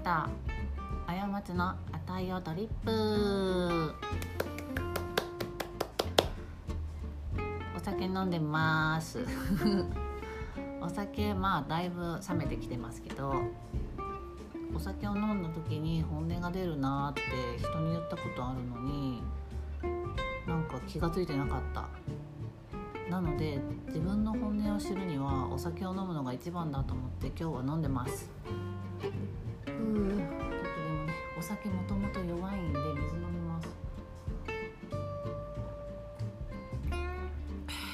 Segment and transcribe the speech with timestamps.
[0.00, 0.28] した。
[1.06, 3.94] 過ちの値をドリップ。
[7.76, 9.18] お酒飲んでます。
[10.80, 13.34] お酒まあだいぶ冷めてきてますけど
[14.74, 17.20] お酒を飲んだ時に本音が出るなって
[17.58, 19.22] 人に言ったことあるのに
[20.46, 21.88] なんか気が付いてなかった。
[23.10, 28.30] なので自分の本音を知るにはお酒を飲むのが一番だと思って今日は飲んでます。
[29.78, 32.72] うーちょっとでもねお酒もともと弱いん。
[32.72, 33.68] で水飲みます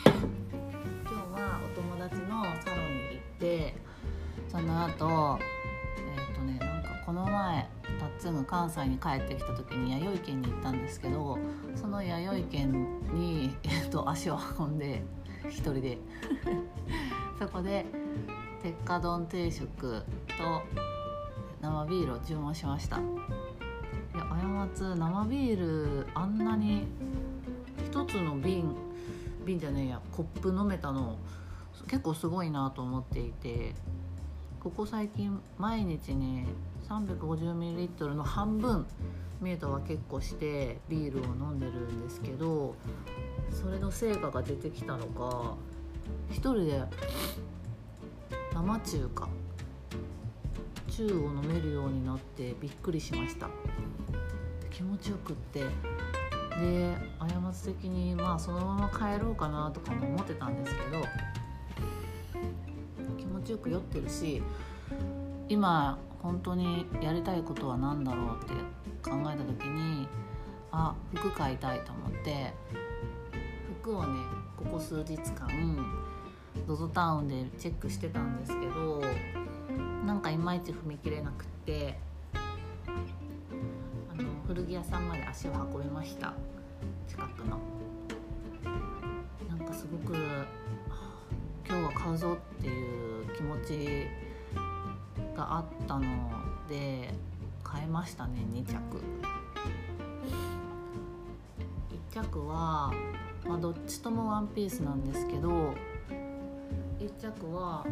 [0.04, 3.74] 今日はお友達のサロンに行って
[4.48, 5.38] その後
[5.98, 6.82] えっ、とねなん。
[6.82, 7.68] かこの前
[8.00, 10.82] タッツンが関西に帰ってきた時に弥生県に行ったん。
[10.82, 11.38] ですけど
[11.74, 14.78] その弥生県に、えー、と足を運ん。
[14.78, 15.02] で
[15.48, 15.98] 一人で
[17.38, 17.86] そこで
[18.62, 20.02] 鉄火丼定食
[20.36, 20.62] と
[21.60, 22.98] 生ビールを注文しました。
[22.98, 23.00] い
[24.18, 26.86] や過つ生ビールあんなに
[27.84, 28.74] 一つの瓶
[29.44, 31.18] 瓶じゃねえやコップ飲めたの
[31.86, 33.74] 結構すごいなと思っていて
[34.60, 36.46] ここ最近毎日ね
[36.88, 38.86] 350ml の半分
[39.40, 42.74] ミートは結構してビールを飲んでるんですけど
[43.52, 45.54] それの成果が出てきたのか
[46.30, 46.82] 一人で
[48.52, 49.28] 生中華。
[50.96, 53.48] 中を飲めるようになってびっくりしました。
[54.70, 55.60] 気持ちよくって。
[55.60, 61.04] で過ち的にまあそのまま帰ろうかなとかも思ってたんですけど
[63.18, 64.42] 気持ちよく酔ってるし
[65.50, 68.54] 今本当にやりたいことは何だろうって
[69.02, 70.08] 考えた時に
[70.72, 72.54] あ服買いたいと思って
[73.82, 74.18] 服をね
[74.56, 75.46] ここ数日間
[76.66, 79.02] ZOZO タウンでチェックしてたんですけど
[80.06, 81.98] なんかいまいち踏み切れなくて
[84.08, 86.32] あの古着屋さんまで足を運びました。
[87.08, 87.58] 近くの。
[89.48, 90.14] なんかすごく
[91.68, 94.06] 今日は買うぞっていう気持ち
[95.36, 96.04] があったの
[96.68, 97.12] で
[97.64, 99.02] 買いましたね2着。
[102.12, 102.92] 1着は、
[103.44, 105.74] まあ、どっちともワンピースなんですけど
[107.00, 107.84] 1着は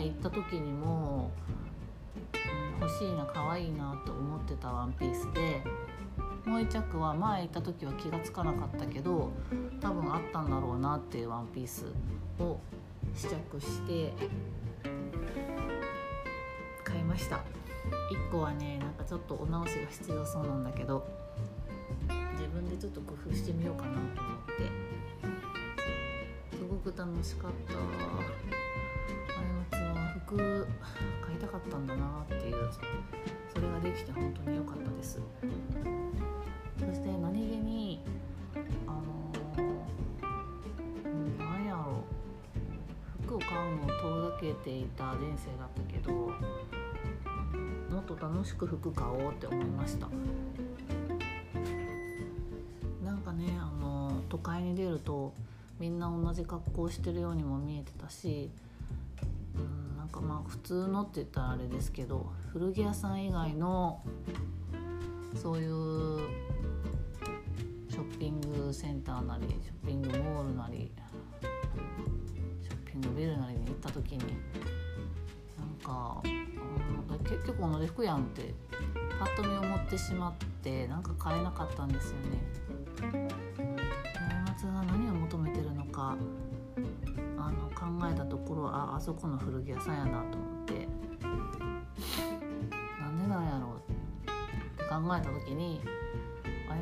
[0.00, 1.30] 前行った時にも、
[2.78, 5.62] うん、欲しいな可愛いなと思ってたワンピースで
[6.46, 9.30] もう1着は前行った時は気が付かなかったけど
[9.80, 11.84] 多分あったんだろうなっていうワンピース
[12.38, 12.58] を
[13.14, 14.14] 試着して
[16.82, 17.44] 買いました。
[18.10, 21.06] 1個はねなんかちょっとお直しが必要そうなんだけど
[22.32, 24.90] 自分でちょっと工夫してみようかなと思って。
[26.56, 28.59] すごく楽しかった。
[30.36, 32.70] 買いたかったんだなっていう
[33.52, 35.20] それができて本当に良かったです。
[36.78, 38.00] そして何気に
[38.86, 42.04] あのー、何やろ
[43.22, 46.32] う服を買うのを遠ざけていた人生だったけども
[48.00, 50.08] っと楽しく服買おうって思いました。
[53.04, 55.34] なんかねあの都会に出ると
[55.78, 58.50] みんな同じ格好してるようにも見えてたし
[60.20, 64.02] かまあ普通のって言ったらあれですけど古着屋さん以外の
[65.34, 66.20] そういう
[67.88, 70.92] ショッピングセンターなりショッピングモールなり
[72.62, 74.18] ショッピングビルなりに行った時に
[75.58, 76.22] なんか、
[77.24, 78.54] 結局同じ服やんって
[79.18, 83.40] パッと見思ってしまってなんか買えなかったんですよね。
[84.46, 86.16] 過ちが何を求めてるのか
[88.10, 90.88] えたところああそこの古着屋さんやなと思って。
[93.00, 95.80] なんでなんやろうって考えた時に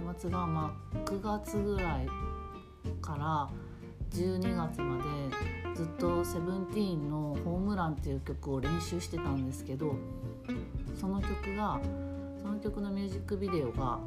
[0.08, 2.08] 過ちがまあ9月ぐらい
[3.02, 3.50] から
[4.10, 9.94] 12月までずっと「セブンティーンの「ホームラン」っていう曲を練習してたんですけど
[10.98, 11.78] その曲が
[12.40, 13.98] その曲のミュージックビデオが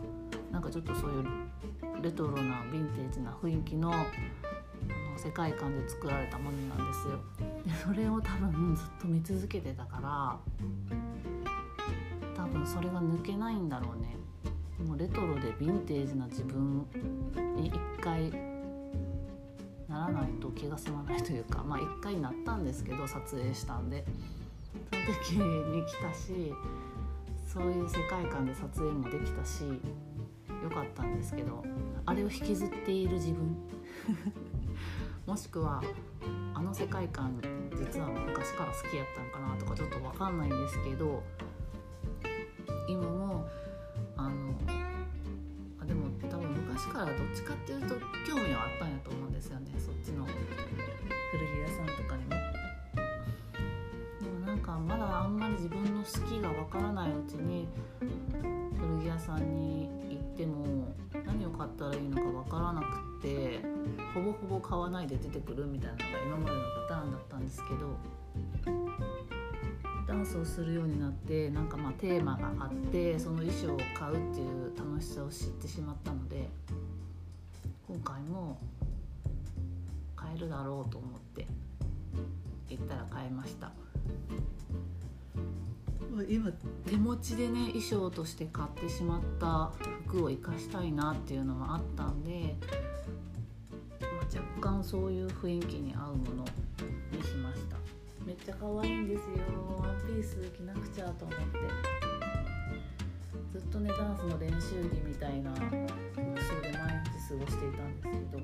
[0.51, 1.25] なんかちょっとそういう
[2.01, 3.93] レトロなヴィンテージな雰囲気の
[5.11, 7.19] の世界観で作られたものなんですよ。
[7.65, 10.39] でそれを多分ずっと見続けてたから
[12.35, 14.17] 多分それが抜けないんだろうね。
[14.85, 16.85] もうレトロでヴィンテージな自分
[17.55, 18.31] に一回
[19.87, 24.05] ならないと気が済まないというかまあ一回なったんですけど撮影したんで
[24.91, 26.53] その時に来たし
[27.45, 31.63] そういう世界観で撮影もできたしよかったんですけど
[32.05, 33.57] あれを引きずっている自分
[35.25, 35.81] もしくは
[36.53, 37.39] あの世界観
[37.75, 41.23] 実は昔から好きやったんかなとかちょっと分かんないんですけど
[42.87, 43.45] 今も
[44.17, 44.53] あの
[45.81, 47.95] あでも多分昔からどっちかっていうと
[48.27, 52.31] 興味はあったんやと思うんですよねそっちの古着屋さんとかにも。
[54.21, 57.67] でもなんかまだあんまり自分の好きが分からないうちに
[58.77, 60.93] 古着屋さんに行っても
[61.25, 63.00] 何を買ったらいいのか分からなく
[64.31, 67.97] ぼほぼ買わないで出てくるみたいなのが今までのパターンだったんですけど
[70.07, 76.49] ダンスをするようになってなんかまあテーマがあってその衣装を買うっていう楽しさを知ってしまったので
[77.87, 78.59] 今回も
[80.15, 81.47] 買えるだろうと思って
[82.69, 83.71] 行ったら買いました。
[86.27, 86.51] 今
[86.85, 89.71] 手持ちでね衣装として買ってしまった
[90.07, 92.57] 服を生かしたいなっていうのもあったんで、
[94.33, 96.45] 若干そういう雰囲気に合うもの
[97.11, 97.75] にしました。
[98.25, 99.27] めっちゃ可愛いんですよ。
[99.79, 101.45] ワンピース着なくちゃと思って。
[103.51, 108.39] ずっとねダンスの練習着みたいな服装で毎日過ごしていたんですけど。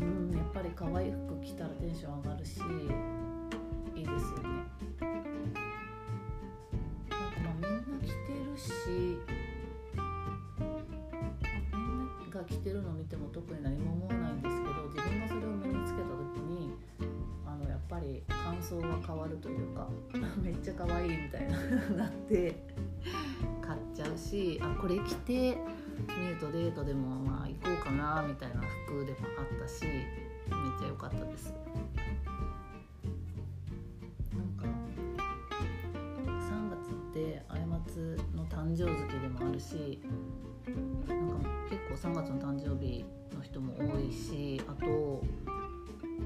[0.00, 0.30] うん。
[0.34, 2.60] やっぱり可愛い服着たらテンション上がるし
[3.94, 4.48] いいですよね。
[7.10, 9.18] なんかまあみんな着てるし
[12.36, 16.70] が着てるのを見ても特に何も思わないんですけど自分がそれを身につけた時に
[17.46, 19.88] あのやっぱり感想が変わるというか
[20.42, 21.58] めっちゃ可愛いみたいな
[21.96, 22.54] なって
[23.62, 25.32] 買っちゃうしあこれ着て
[25.98, 30.04] ミュートデートでもまあ行こうかなみたいな服でもあったしめっ
[30.78, 31.54] ちゃ良かったです。
[34.36, 34.66] なんか
[36.26, 40.02] 3月ってあやまつの誕生月でもあるし
[41.96, 43.04] 3月の誕生日
[43.34, 45.22] の人も多いしあと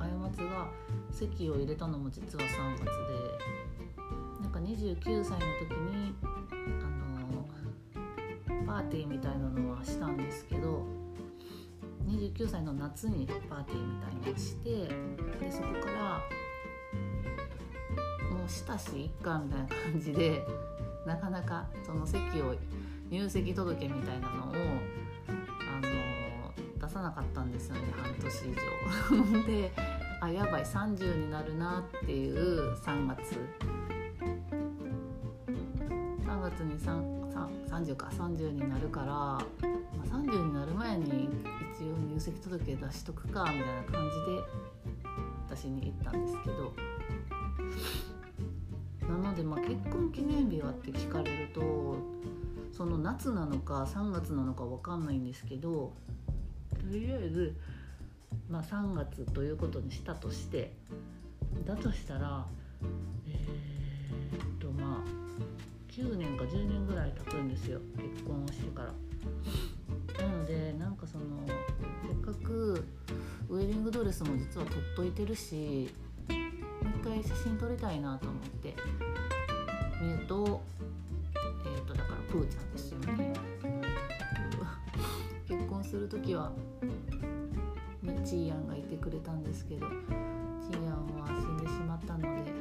[0.01, 0.69] あやまつが
[1.13, 2.91] 籍を入れたのも実は3月で
[4.43, 6.87] なんか29歳の時にあ
[8.53, 10.85] のパーティーみたいなのはしたんですけど
[12.07, 14.71] 29歳の夏にパーティーみたいなのをして
[15.39, 16.23] でそこから
[18.37, 20.43] もうしたしいっかみたいな感じで
[21.07, 22.57] なかなかその席を
[23.09, 24.55] 入籍届みたいなのを
[26.91, 28.55] さなかったんですよね半年以
[29.39, 29.47] 上。
[29.47, 29.73] で
[30.21, 33.39] あやばい30になるなっていう3月。
[36.27, 41.29] 3月に30か30になるから、まあ、30になる前に
[41.75, 44.43] 一応入籍届出しとくかみたいな感じで
[45.49, 46.73] 私に言ったんですけど。
[49.09, 51.97] なのでまあ結婚記念日はって聞かれると
[52.73, 55.93] その夏なのか3月なのか分かんないんですけど
[56.81, 57.55] とりあえず、
[58.49, 60.73] まあ、3月ということにしたとして
[61.67, 62.47] だとしたら
[63.29, 65.21] えー、っとまあ
[65.91, 67.81] 9年か10年ぐらい経つんですよ
[68.15, 68.93] 結婚をしてから。
[70.19, 72.85] なのでなんかそのせっかく
[73.49, 75.91] ウェディングドレスも実は取っといてるし
[76.29, 76.39] もう
[77.01, 78.75] 一回写真撮りたいなと思って
[80.01, 80.63] 見ると
[81.67, 83.30] えっ、とだからプーちゃんですよね
[85.91, 86.53] する時は
[88.01, 92.53] ねちーやんがいてくれたんですけどちーやんは死んでしまったので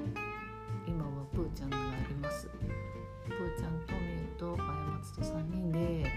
[0.87, 1.79] 今はプーちゃんがい
[2.19, 2.47] ます。
[2.47, 6.11] プーちゃんとみゆとあやまつと3人で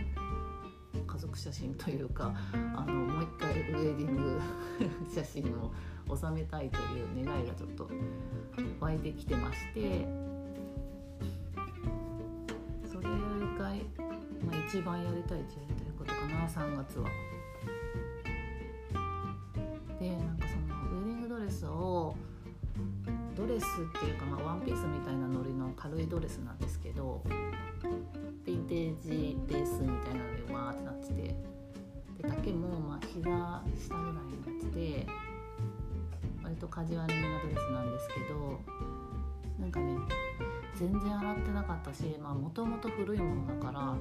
[1.07, 4.41] 家族写真というかあのもう一回ウェディング
[5.15, 5.71] 写真を
[6.17, 7.91] 収めたいという願いがちょっと
[8.81, 10.09] 湧いてきてまして
[12.91, 13.11] それが、
[13.59, 15.82] まあ、一番やりたいということ
[16.29, 17.09] かな3月は。
[19.99, 22.17] でなんかそのウェディングドレスを
[23.37, 27.23] ドレスっていうか、まあ、ワンピースみたいなノリの軽いドレスなんですけど
[28.45, 35.07] ヴィンテージレースみたいなのでわーってなっててで丈もまあ膝下ぐらいのやつで
[36.43, 38.61] 割とカジュアルめなドレスなんですけど
[39.61, 39.97] なんかね
[40.77, 43.95] 全然洗ってなかったしもともと古いものだから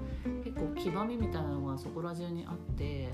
[0.43, 3.09] 結構黄ばみみたいなのがそこら中にあって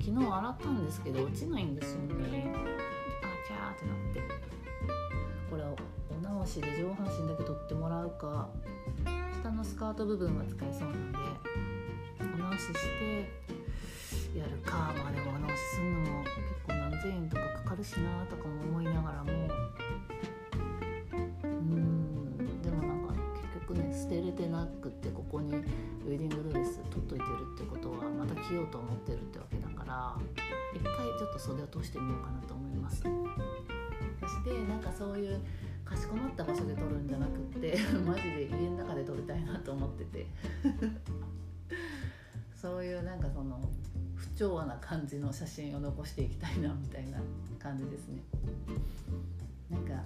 [0.00, 2.52] 昨日洗ったんですけど落ちないんですよね。
[2.54, 4.44] あキャーってなって。
[5.50, 5.76] これを
[6.10, 8.48] お直しで上半身だけ取ってもらうか
[9.40, 11.18] 下のスカート部分は使えそうなんで
[12.20, 13.30] お直しして
[14.36, 14.92] やるか。
[14.98, 16.34] まあでもお直しするのも結
[16.66, 19.30] 構何千円とかかかるしなとかも思いながらも
[25.34, 30.16] こにウェディングドレス取っといてるってことはまた着ようと思ってるってわけだから
[30.74, 33.02] 一回ちょっと袖を通してみようかなと思います。
[33.02, 35.40] そしてなんかそういう
[35.84, 37.76] かしこまった場所で撮るんじゃなくって
[38.06, 40.26] マジで家の中で撮りたいなと思ってて
[42.54, 43.60] そういうなんかその
[44.14, 47.20] 不調和な感じの写真を残していきたいなみたいな
[47.58, 48.22] 感じですね
[49.70, 50.00] なんかわ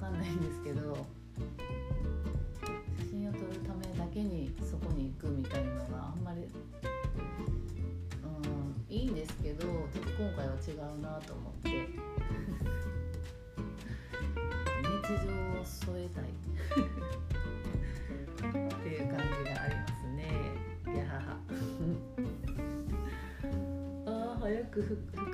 [0.00, 1.06] かんないんですけど
[4.18, 6.48] けにそこに行くみたいなのがあんまり
[8.24, 8.26] う
[8.92, 9.72] んいいんですけどちょっ
[10.04, 11.86] と今回は違うなと思って。
[14.88, 14.94] 日
[15.24, 16.24] 常を添えたい。
[16.24, 16.26] っ
[18.82, 20.26] ていう感じがありますね。
[20.86, 21.20] やはは
[24.06, 24.08] あ
[24.40, 25.27] 早く服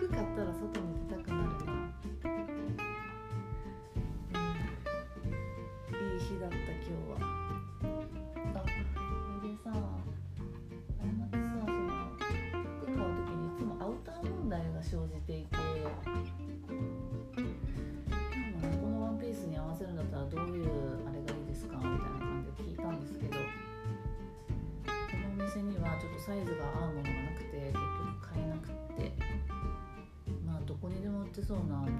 [31.47, 31.91] そうななんか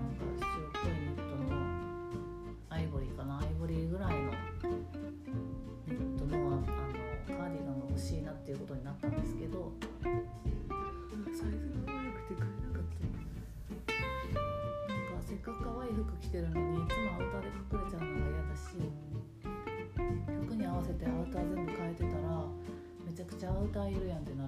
[0.41, 1.61] 白っぽいニットの
[2.71, 4.33] アイボリーかなアイボリーぐらいの
[5.87, 9.71] ニットのあのカーディガンが欲しいなっていうことになったんですけど
[10.01, 13.93] サイズが合わなくて買えなかった
[14.89, 18.81] なんかせっかく可愛い服着てるのにいつもアウターで隠れちゃうのが嫌だし
[20.49, 22.49] 服に合わせてアウター全部変えてたら
[23.05, 24.44] めちゃくちゃアウターいるやんってな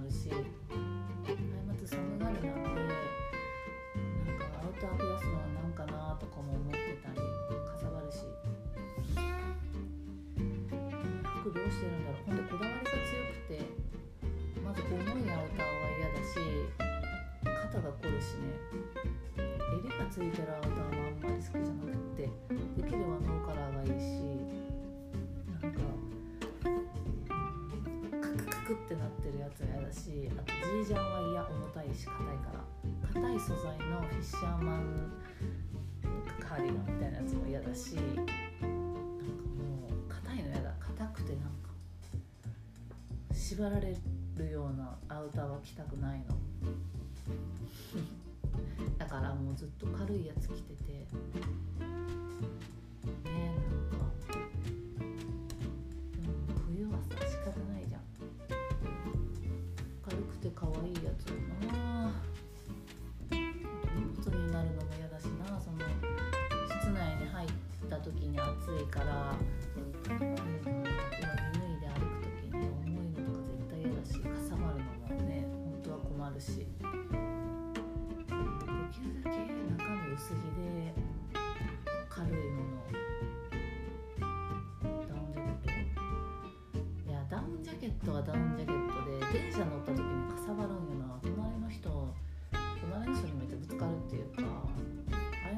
[20.27, 22.29] いてるアウターもあんまり好きじゃなくて
[22.75, 24.03] できればノーカラーがいいし
[25.61, 25.79] なんか
[28.19, 32.59] カクカクってなってるやつは嫌だしあとジージャンは嫌重たいし硬いから
[33.13, 35.11] 硬い素材のフィッシャーマン
[36.39, 40.73] カーディガンみたいなやつも嫌だしなんかもう硬いの嫌だ。
[40.79, 41.69] 硬くてなんか
[43.33, 43.95] 縛られ
[44.35, 46.35] るようなアウターは着たくないの。
[49.07, 50.91] からもうずっと軽いやつ着てて。
[50.93, 51.07] ね
[53.25, 54.05] えなんか。
[56.67, 58.01] 冬はさ仕方ないじゃん。
[60.03, 61.27] 軽くて可愛いやつ
[61.65, 62.11] な。
[63.31, 65.77] 荷物になるのも嫌だしなその
[66.67, 67.49] 室内に入っ
[67.89, 68.45] た時に暑
[68.81, 69.33] いから、
[70.09, 70.69] うん、上着脱
[71.65, 76.76] いで歩く時に重いのとか絶対嫌だしかさばるのもね本当は困るし。
[87.87, 91.17] ケットはダウンジャケットで電車乗った時にかさばるんよな。
[91.23, 92.13] 隣の人
[92.81, 94.43] 隣の人にめっちゃぶつかるっていうか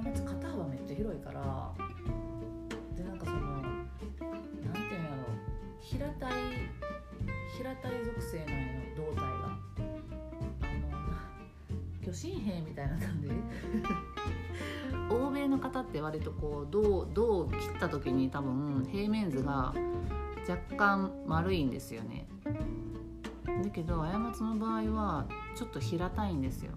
[0.04, 1.74] 過ち肩幅めっちゃ広いから
[2.96, 5.26] でなんかそのなんていうんやろ
[5.82, 6.34] 平たい
[7.58, 9.26] 平たい属性なんよ胴体が。
[9.26, 13.30] あの 巨神兵みたいな感じ。
[15.10, 19.74] 欧米の方って割とこう胴胴を切った時に多分平面図が
[20.50, 22.27] 若干丸いんですよね。
[23.46, 26.72] だけど過ちの場合はちょっと平たいんですよ。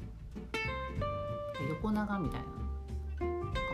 [1.71, 2.47] 横長みたいな。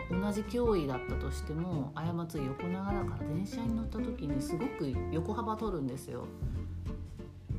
[0.09, 6.25] 同じ脅威だったとしても過ち横長だから電車に乗った時にすごく横幅取るんですよ。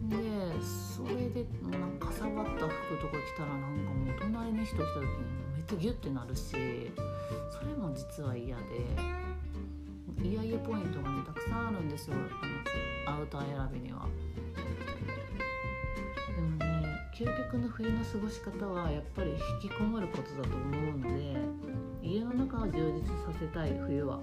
[0.09, 0.17] で
[0.63, 5.07] それでなんかかさばった服とか着たらなんかもう隣に人来た時に
[5.57, 6.53] めっちゃギュッてなるし
[7.51, 8.63] それも実は嫌で。
[10.23, 12.17] イヤイヤポイントがねたくさんあるんですよ
[13.07, 14.07] あのアウター選びには。
[16.35, 16.49] でも
[16.81, 19.31] ね究極の冬の過ごし方はやっぱり
[19.63, 21.37] 引きこもることだと思うので
[22.03, 24.19] 家の中を充実させたい冬は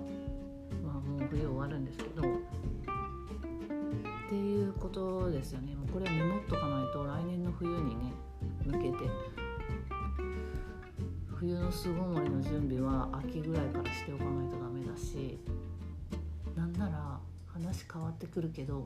[0.83, 2.23] まあもう冬終わるんですけどっ
[4.29, 8.11] ていうことですよねもうこれはメモっとかないと来年の冬にね
[8.65, 8.97] 向けて
[11.35, 15.39] 冬の巣ごもりの準備は秋ぐらいからしておかないとダメだし
[17.63, 18.85] 話変わってくるけど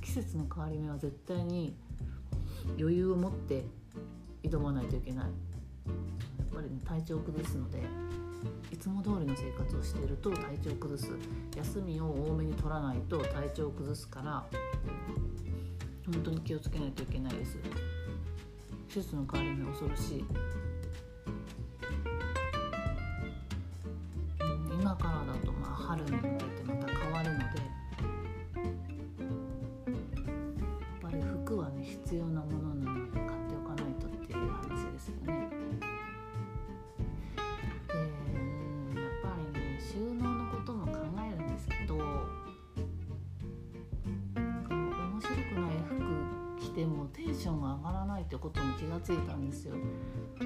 [0.00, 1.76] 季節の変わり目は絶対に
[2.78, 3.64] 余裕を持って
[4.42, 5.26] 挑まないといけない。
[5.26, 5.32] やっ
[6.54, 7.82] ぱりね体調を崩すので
[8.72, 11.10] いつも通りの生活をしていると体調を崩す。
[11.56, 14.44] 休みを多めに取らないと体調を崩すから
[16.04, 17.56] 本当に気をつけないといけないです。
[18.88, 20.24] 季節の変わり目恐ろしい。
[24.80, 26.10] 今からだとまあ春に
[47.82, 49.74] 上がらないってことに気がついたんですよ。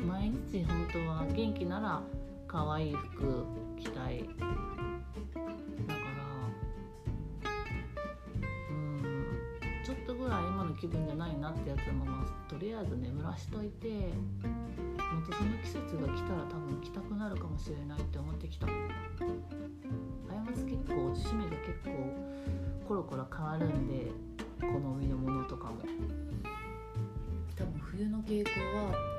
[0.06, 2.02] 毎日本当は元気なら
[2.48, 3.44] 可愛い服
[3.78, 4.26] 着たい。
[4.26, 6.16] だから
[8.70, 9.04] うん
[9.84, 14.14] ちょっとぐらい今の気分じゃないなってやつもまあとりあえず眠らしといて
[14.96, 18.66] またその季節が来たら多分着たくなるかもしれないって思ってきた。
[18.66, 21.90] あやまつ結構趣味が結構
[22.88, 24.10] コロコロ変わるんで
[24.60, 24.66] 好
[24.98, 25.82] みのものとかも。
[27.56, 29.15] 多分冬の傾向は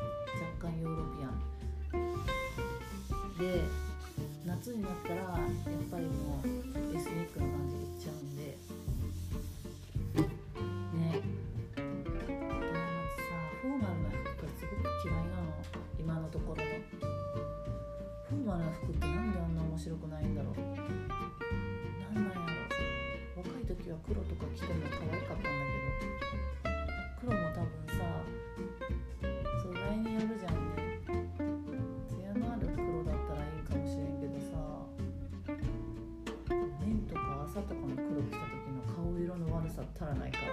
[39.78, 40.46] さったらないから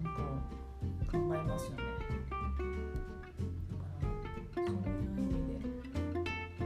[0.00, 0.22] なんか
[1.10, 1.76] 考えますよね。
[3.68, 3.84] だか
[4.54, 5.66] らそういう意味で、
[6.60, 6.64] う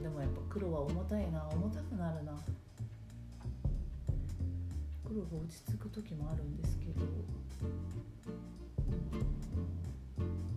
[0.00, 1.48] ん、でもやっぱ黒は重たいな。
[1.52, 2.32] 重たくなるな。
[5.06, 7.06] 黒が落ち着く時もあるんですけど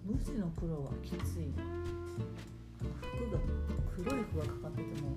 [0.03, 1.53] 無地の黒はきつい
[2.97, 3.39] 服が
[3.95, 5.15] 黒い服がかかってても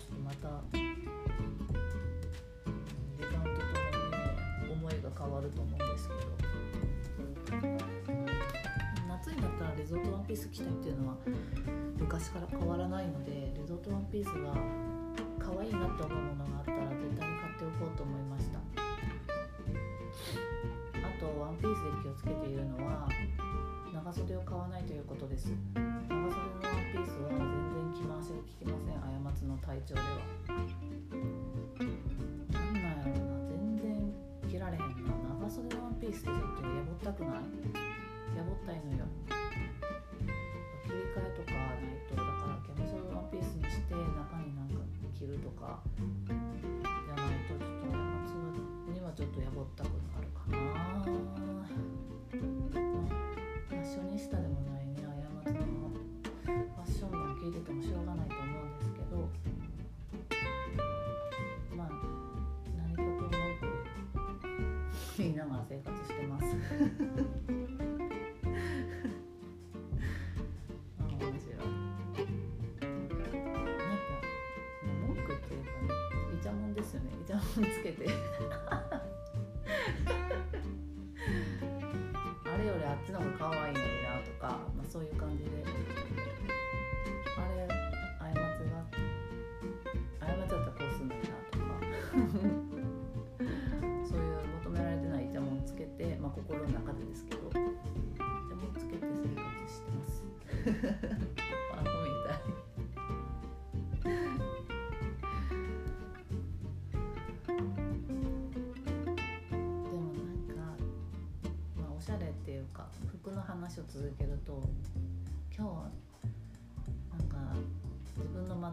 [0.00, 0.48] してはちょっとまた
[3.16, 6.20] 時間とともに思いが変わると思うんですけど。
[9.08, 11.16] 夏になったらリゾートワンピース着たいっていうのは
[11.98, 14.52] 昔から変わらないのでリゾートワンピースが
[15.38, 18.58] 可愛いなって思うものがあったら絶対に買っておこうと思いました。
[18.58, 18.62] あ
[21.20, 23.08] とワンピースで気をつけているのは
[23.94, 25.52] 長袖を買わないということです。
[25.74, 26.43] 長袖
[26.94, 27.42] ピースは全
[27.74, 29.02] 然着回しが効きません。
[29.02, 30.06] 過ちの体調では。
[32.54, 34.14] なんなんやろな全然
[34.46, 35.10] 着られへんな。
[35.42, 37.50] 長袖ワンピースってちょっとやぼったくない？
[38.38, 39.10] やぼったいのよ。
[40.86, 44.78] 切り替えとかないとだからキャミソールワンピースにして中になんか
[45.18, 45.82] 着るとか
[46.22, 46.38] じゃ
[47.18, 47.98] ないとちょっと過
[48.30, 48.38] ち
[48.94, 49.93] にはちょっとやぼったく
[77.60, 78.06] ねイチャモンつけて。
[82.46, 85.50] あれよりあっちの方が可愛いのになとか、まあ、そういう感じで。
[87.36, 88.78] あれ過ちが
[90.20, 91.64] 過ちだったらこうすんのになとか。
[94.06, 97.48] そういう求められてないイチャモンつけて、まあ、心の中でですけど。
[97.48, 97.62] イチャ
[98.56, 100.24] モンつけて生活してます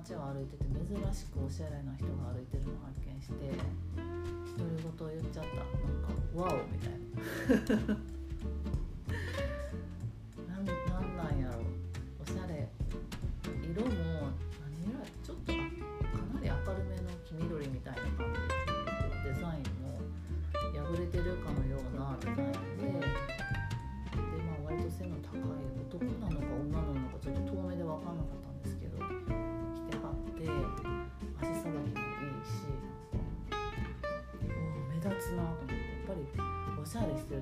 [0.04, 3.34] 街を歩いてて珍しくおしゃれな人が歩いてるのを発見して
[4.58, 8.21] 独り言を言っちゃったなんか「ワオ!」みたいな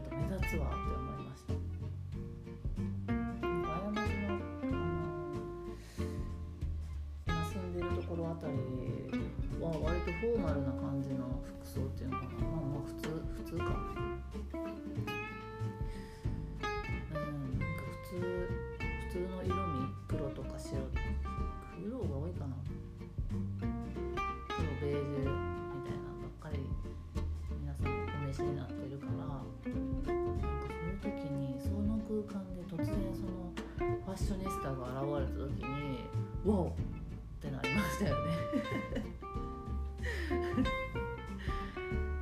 [0.03, 1.53] ると目立つわって思いました。
[3.09, 4.39] 過ちの、
[7.27, 8.53] あの住んでるところあたり
[9.59, 11.89] は割とフォーマルな感じの服装っ
[36.51, 36.71] わおっ
[37.41, 38.31] てなりましたよね。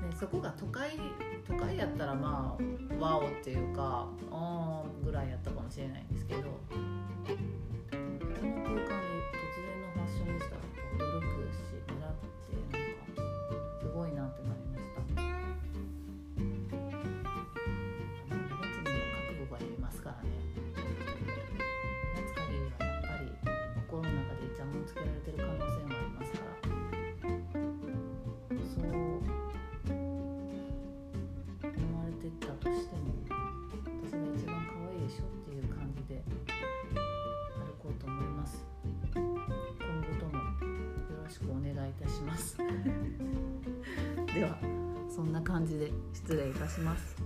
[0.07, 0.99] ねそこが都会
[1.47, 6.16] 都会やったらまあわおっていうかああぐらいやったかもしれないんです
[45.67, 47.16] じで失礼いたします。